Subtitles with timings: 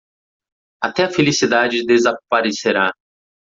[0.81, 2.91] Até a felicidade desaparecerá